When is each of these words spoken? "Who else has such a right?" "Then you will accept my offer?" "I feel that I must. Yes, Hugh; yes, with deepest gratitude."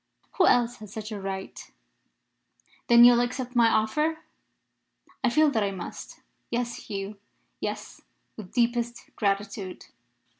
"Who 0.37 0.47
else 0.47 0.77
has 0.77 0.91
such 0.91 1.11
a 1.11 1.21
right?" 1.21 1.69
"Then 2.87 3.03
you 3.03 3.11
will 3.13 3.19
accept 3.21 3.55
my 3.55 3.69
offer?" 3.69 4.17
"I 5.23 5.29
feel 5.29 5.51
that 5.51 5.61
I 5.61 5.69
must. 5.69 6.21
Yes, 6.49 6.87
Hugh; 6.89 7.19
yes, 7.59 8.01
with 8.35 8.51
deepest 8.51 9.11
gratitude." 9.15 9.85